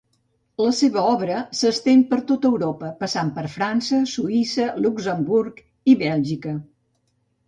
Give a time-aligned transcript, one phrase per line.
[0.59, 5.61] La seva obra s'estén per tot Europa, passant per França, Suïssa, Luxemburg
[5.95, 6.55] i Bèlgica.